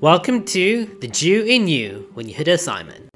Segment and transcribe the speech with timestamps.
[0.00, 3.10] Welcome to The Jew in You when you Yehuda Simon.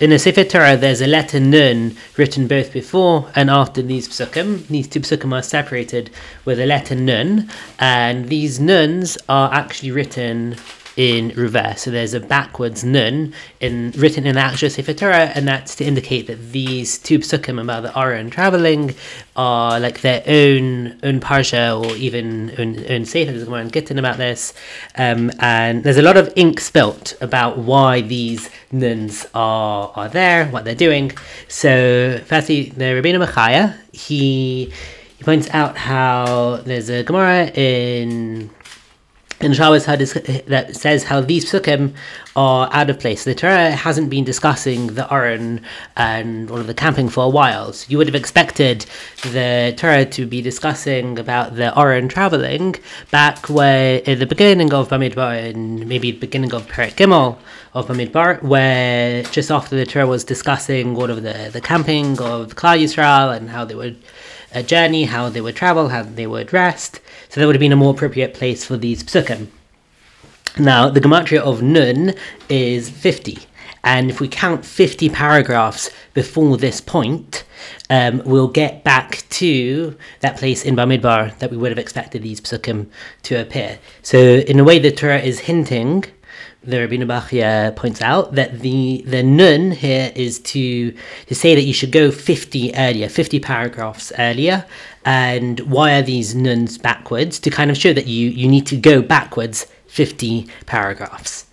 [0.00, 4.66] In the Sefer Torah, there's a letter Nun written both before and after these psukim.
[4.68, 6.08] These two psukim are separated
[6.46, 10.56] with a letter Nun, and these Nuns are actually written
[10.96, 11.82] in reverse.
[11.82, 15.84] So there's a backwards nun in written in the actual Sefer Torah, and that's to
[15.84, 18.94] indicate that these two psukim about the Aron traveling
[19.36, 23.32] are like their own own parsha or even own, own Sefer.
[23.32, 24.54] There's in Gittin about this,
[24.96, 30.46] um, and there's a lot of ink spilt about why these nuns are are there,
[30.46, 31.12] what they're doing.
[31.48, 34.72] So firstly, the Rabbeinu Bachya, he
[35.18, 38.50] he points out how there's a Gemara in
[39.40, 41.94] in Shabbos that says how these psukim
[42.34, 43.24] are out of place.
[43.24, 45.60] The Torah hasn't been discussing the Aron
[45.96, 47.72] and all of the camping for a while.
[47.72, 48.86] So you would have expected
[49.22, 52.76] the Torah to be discussing about the Aron traveling
[53.10, 57.38] back where in the beginning of Bamidbar and maybe the beginning of Perek Gimel
[57.74, 62.56] of Bamidbar, where just after the Torah was discussing all of the, the camping of
[62.56, 63.98] Klal Yisrael and how they would
[64.52, 67.00] a journey, how they would travel, how they would rest.
[67.28, 69.48] So that would have been a more appropriate place for these psukim.
[70.58, 72.14] Now, the gematria of Nun
[72.48, 73.38] is 50.
[73.84, 77.44] And if we count 50 paragraphs before this point,
[77.88, 82.40] um, we'll get back to that place in Bamidbar that we would have expected these
[82.40, 82.88] psukim
[83.22, 83.78] to appear.
[84.02, 86.04] So, in a way, the Torah is hinting
[86.62, 90.92] the Rabbeinu Bachya points out that the the nun here is to
[91.26, 94.64] to say that you should go 50 earlier, 50 paragraphs earlier.
[95.04, 97.38] And why are these nuns backwards?
[97.40, 101.46] To kind of show that you, you need to go backwards 50 paragraphs.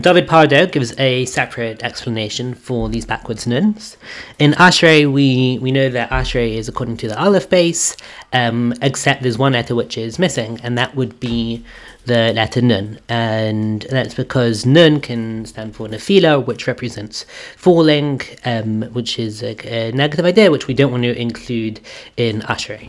[0.00, 3.98] David Pardo gives a separate explanation for these backwards nuns.
[4.38, 8.00] In Ashrei, we, we know that Ashrei is according to the Aleph Beis,
[8.32, 11.62] um, except there's one letter which is missing, and that would be
[12.06, 13.00] the letter Nun.
[13.10, 17.26] And that's because Nun can stand for Nefila, which represents
[17.58, 21.80] falling, um, which is a, a, negative idea which we don't want to include
[22.16, 22.88] in Ashrei.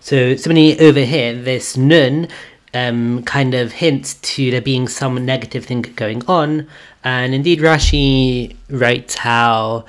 [0.00, 2.28] So, similarly over here, this Nun
[2.74, 6.66] um, kind of hints to there being some negative thing going on.
[7.02, 9.86] And indeed, Rashi writes how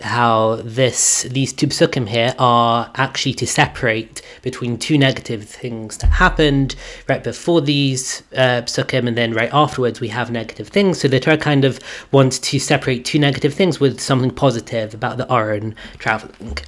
[0.00, 6.08] how this these two psukim here are actually to separate between two negative things that
[6.08, 6.74] happened
[7.08, 11.00] right before these uh, psukim and then right afterwards we have negative things.
[11.00, 11.80] So the Torah kind of
[12.12, 16.58] wants to separate two negative things with something positive about the Aron traveling.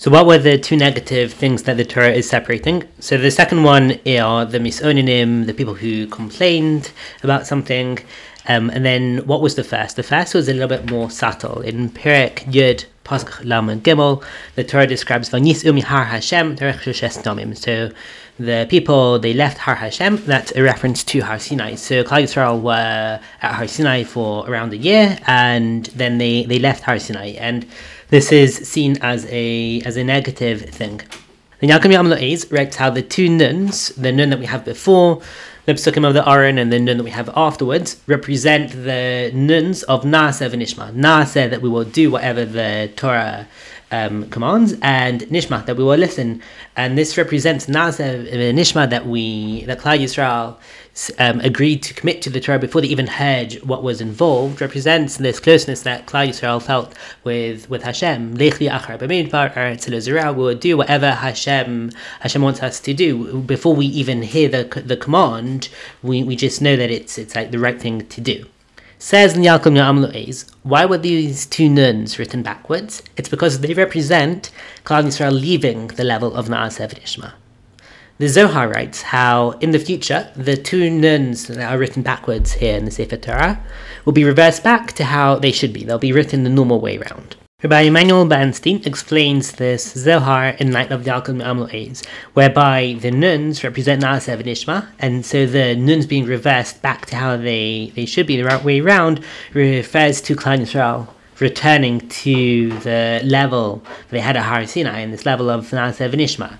[0.00, 2.84] So what were the two negative things that the Torah is separating?
[3.00, 6.90] So the second one are the misoninim, the people who complained
[7.22, 7.98] about something.
[8.48, 9.96] Um, and then what was the first?
[9.96, 11.60] The first was a little bit more subtle.
[11.60, 14.24] In Perek Yud Pasuk Lamed Gimel,
[14.54, 16.56] the Torah describes Vanyis Umi Har Hashem
[17.54, 17.90] So
[18.38, 20.24] the people they left Har Hashem.
[20.24, 21.74] That's a reference to Har Sinai.
[21.74, 26.58] So Klal Yisrael were at Har Sinai for around a year, and then they they
[26.58, 27.66] left Har Sinai, and
[28.10, 31.00] this is seen as a as a negative thing.
[31.60, 35.20] The Yalkut Me'am Lo'ez writes how the two nuns, the nun that we have before,
[35.66, 39.82] the psukim of the Aron, and the nun that we have afterwards, represent the nuns
[39.84, 40.92] of Naaseh and Nishma.
[40.94, 43.46] Naaseh that we will do whatever the Torah
[43.90, 46.42] um, commands, and Nishma that we will listen.
[46.76, 50.56] And this represents Naaseh and Nishma that we that Klal Yisrael
[51.18, 55.16] um, agreed to commit to the Torah before they even heard what was involved represents
[55.16, 58.36] this closeness that Klal Yisrael felt with with Hashem.
[58.36, 63.86] Lechli achar b'meinvar We will do whatever Hashem Hashem wants us to do before we
[63.86, 65.68] even hear the the command.
[66.02, 68.46] We, we just know that it's it's like the right thing to do.
[69.02, 73.02] Says Yalkut Me'am Lo'ez, why were these two nuns written backwards?
[73.16, 74.50] It's because they represent
[74.84, 77.32] Klal Yisrael leaving the level of Na'aseh Ishma.
[78.18, 82.76] The Zohar writes how in the future the two nuns that are written backwards here
[82.76, 83.64] in the Sefer Torah
[84.04, 85.82] will be reversed back to how they should be.
[85.82, 87.36] They'll be written the normal way round.
[87.62, 93.10] Rabbi Immanuel Bernstein explains this Zohar in light of the Yalkut Me'am Lo'ez, whereby the
[93.10, 97.92] nuns represent Na'aseh and Ishma, and so the nuns being reversed back to how they,
[97.94, 101.08] they should be the right way round refers to Klal Yisrael
[101.38, 106.14] returning to the level they had at Har Sinai, and this level of Na'aseh and
[106.14, 106.56] Ishma.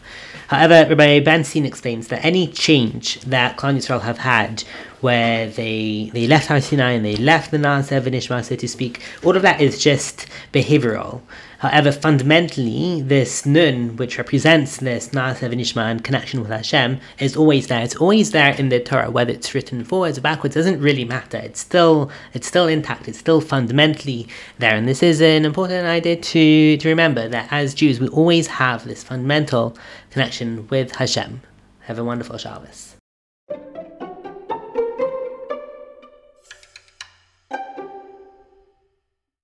[0.48, 4.64] However, Rabbi Bernstein explains that any change that Klal Yisrael have had,
[5.00, 9.36] where they they left Sinai and they left the Na'aseh V'Nishma, so to speak, all
[9.36, 11.22] of that is just behavioral.
[11.58, 17.66] However, fundamentally, this nun, which represents this Na'aseh V'Nishma and connection with Hashem, is always
[17.66, 17.82] there.
[17.82, 21.38] It's always there in the Torah, whether it's written forwards or backwards, doesn't really matter.
[21.38, 23.08] It's still it's still intact.
[23.08, 27.74] It's still fundamentally there, and this is an important idea to to remember that as
[27.74, 29.76] Jews, we always have this fundamental
[30.10, 31.42] connection with Hashem.
[31.80, 32.99] Have a wonderful Shabbos.